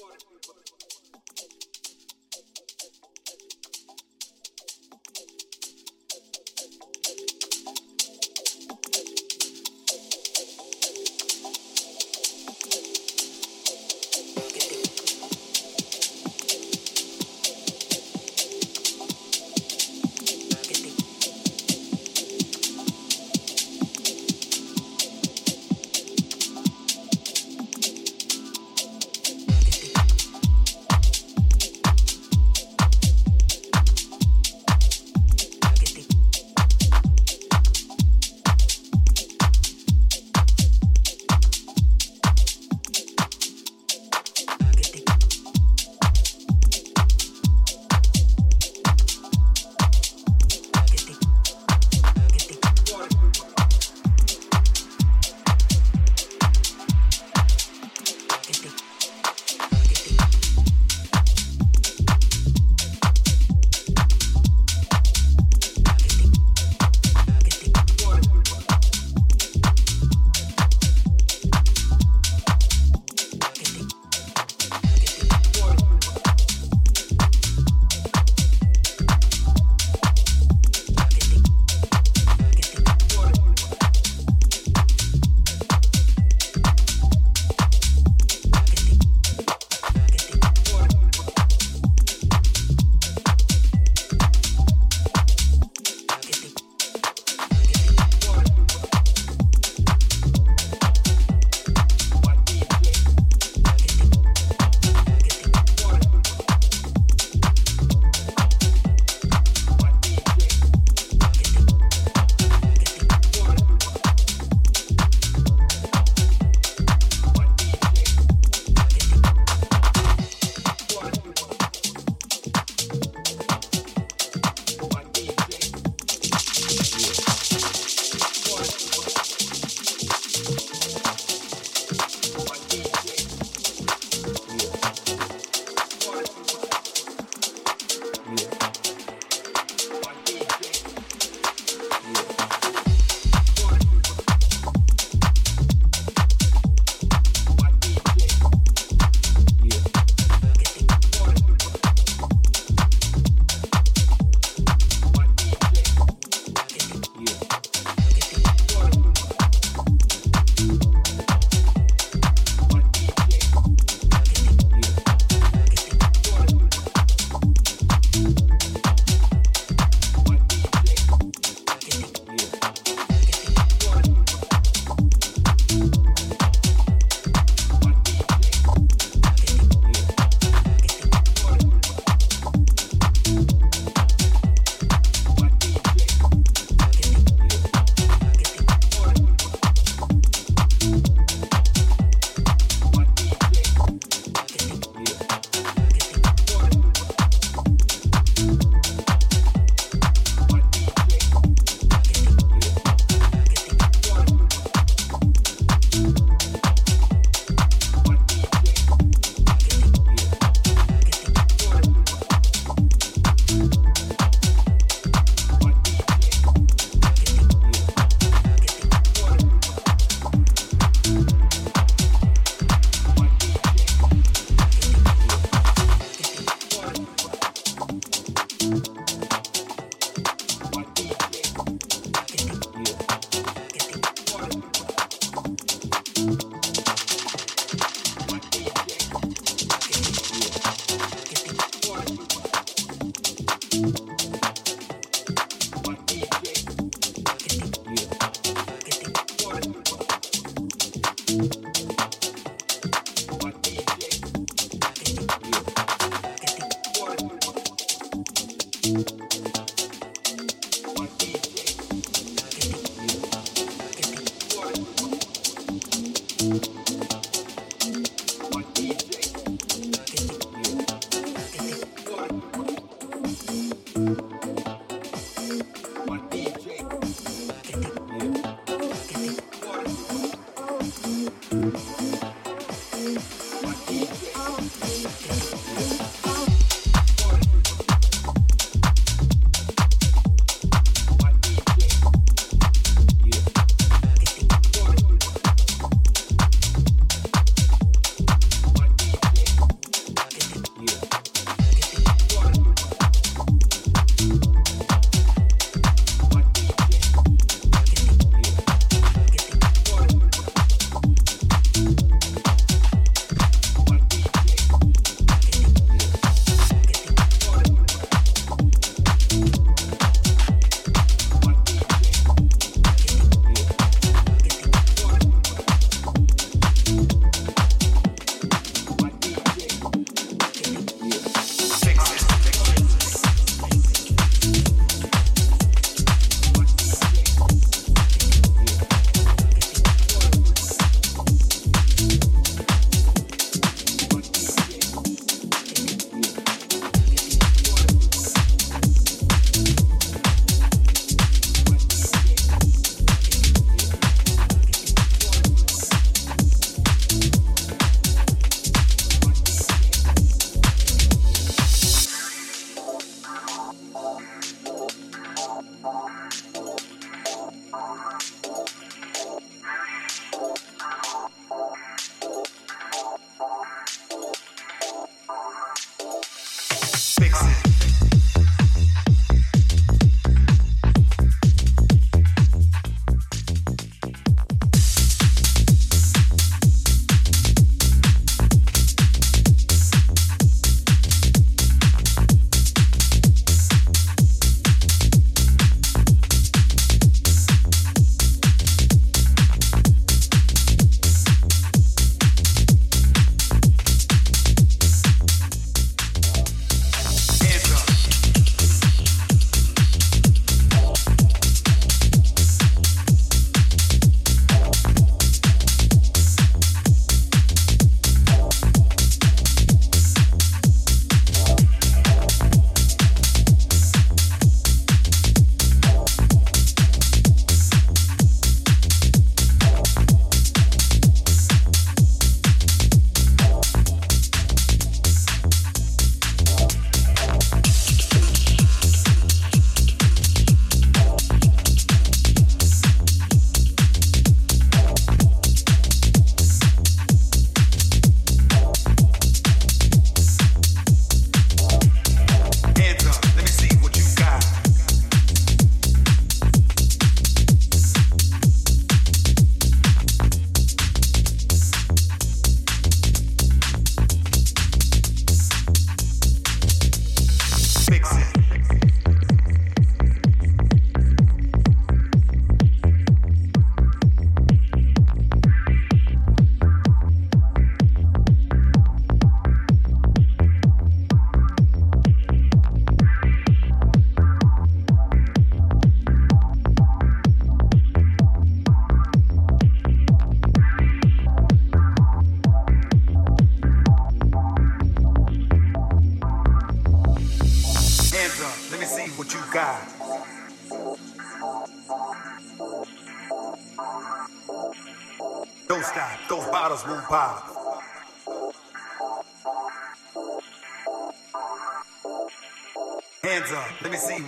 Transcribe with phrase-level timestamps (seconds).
[0.00, 0.79] party people.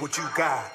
[0.03, 0.72] What you got.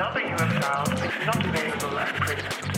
[0.00, 2.69] Another UFO is not available at present.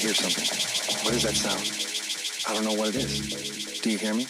[0.00, 1.04] Hear something.
[1.04, 1.60] What is that sound?
[2.48, 3.80] I don't know what it is.
[3.82, 4.26] Do you hear me?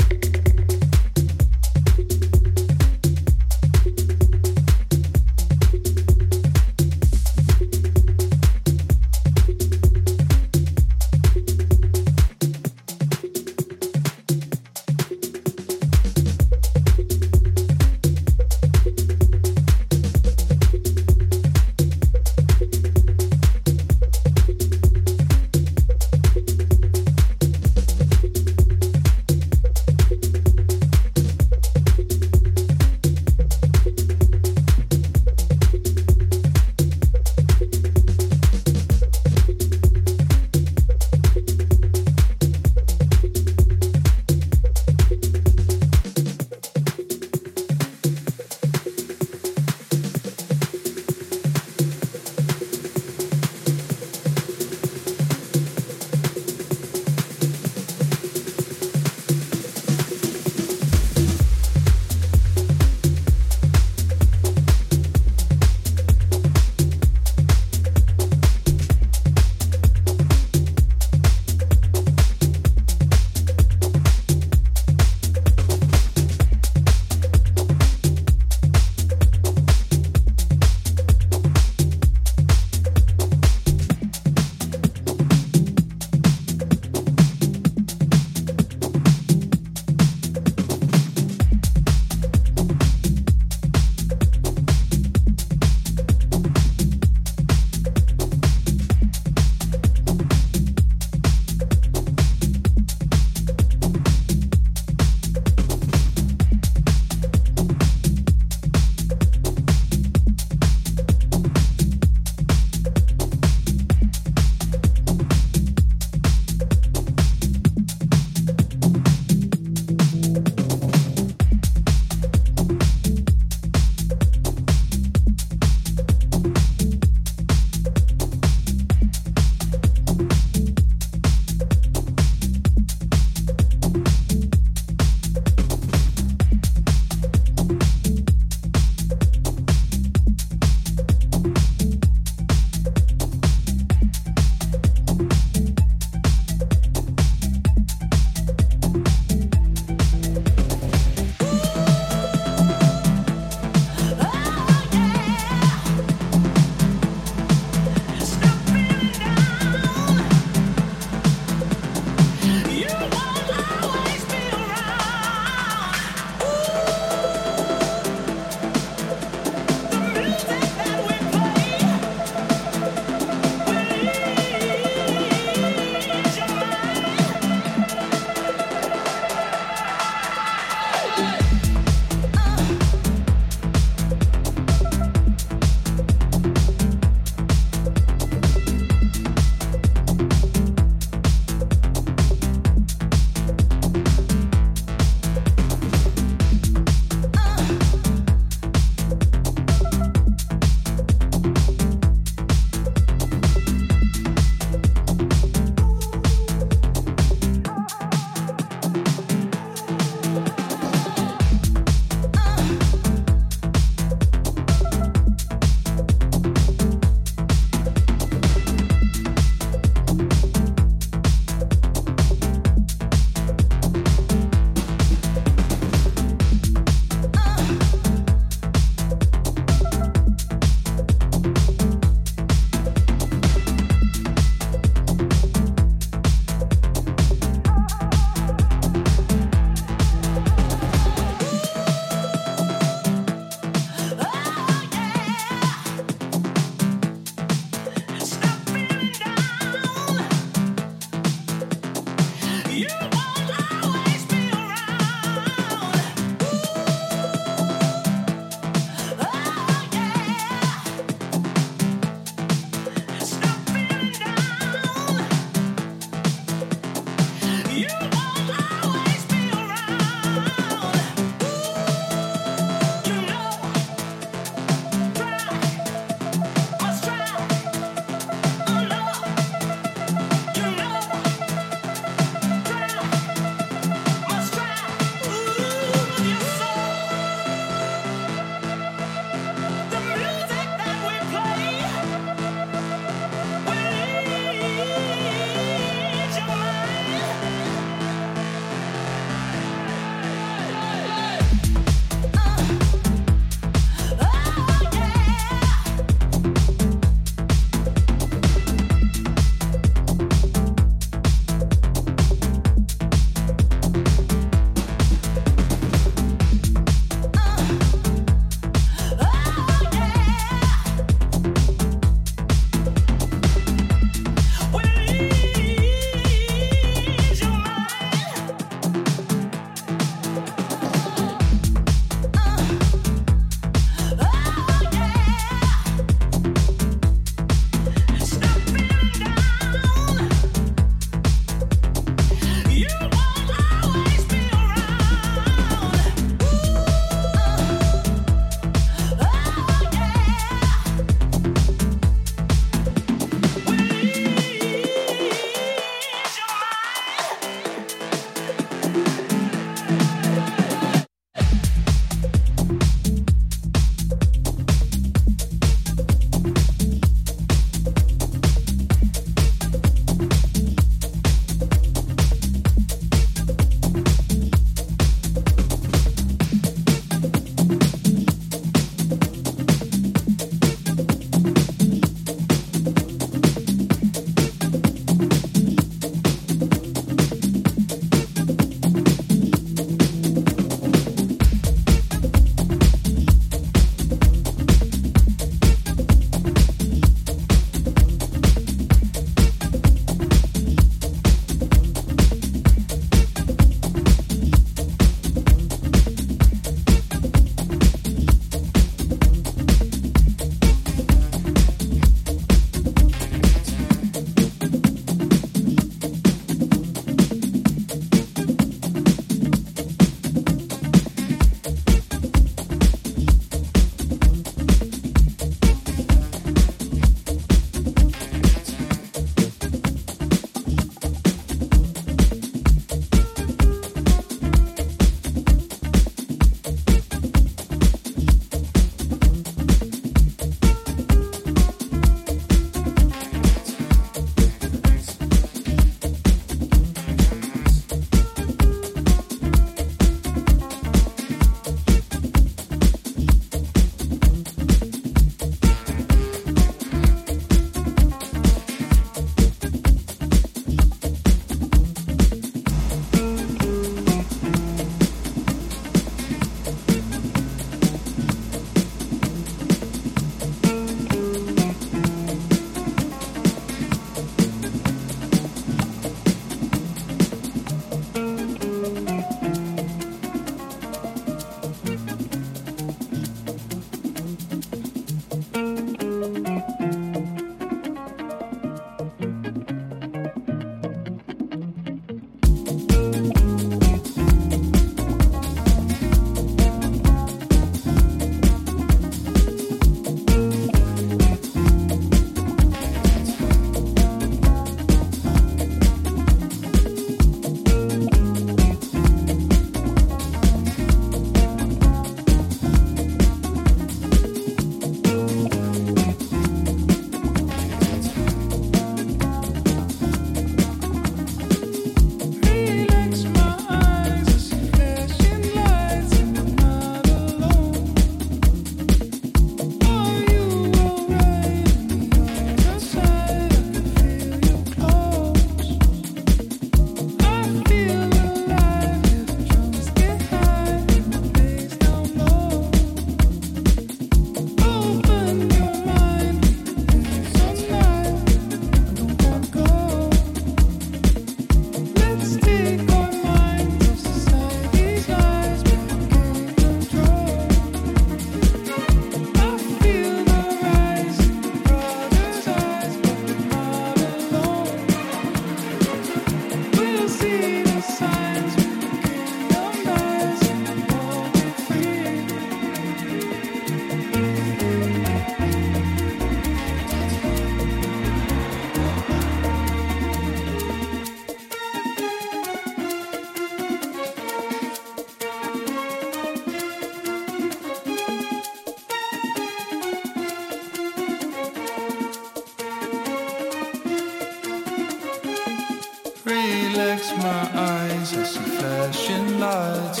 [596.78, 600.00] Relax my eyes, I see flashing lights,